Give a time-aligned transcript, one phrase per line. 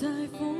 [0.00, 0.08] 在
[0.38, 0.59] 风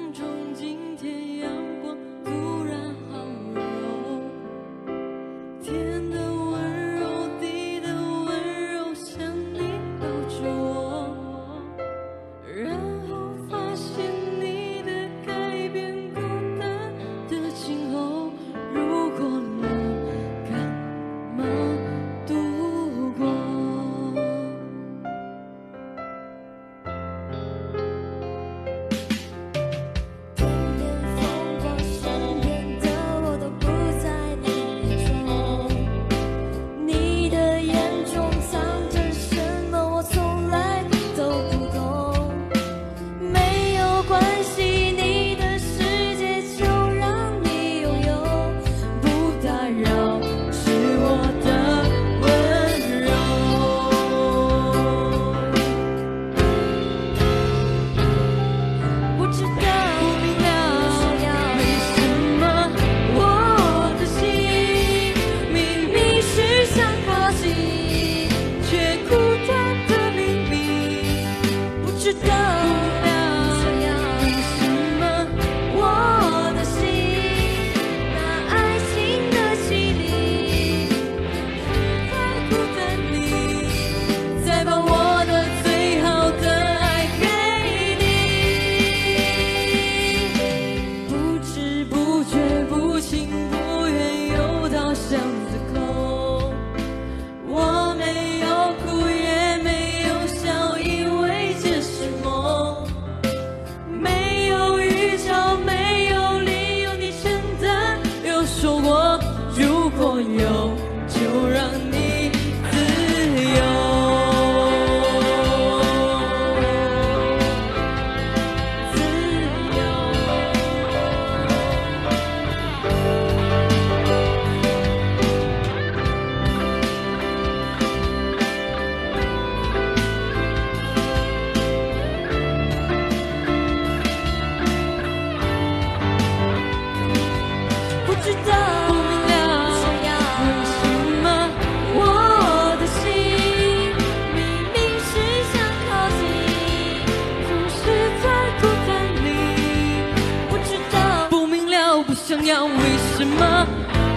[152.31, 152.73] 想要，为
[153.17, 153.67] 什么？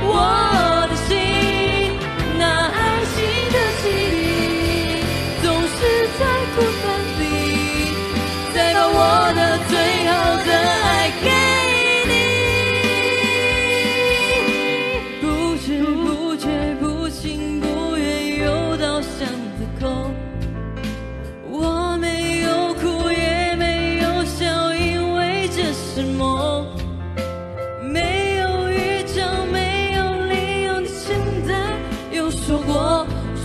[0.03, 0.83] 我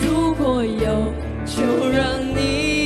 [0.01, 1.13] 如果有
[1.45, 2.78] 就让你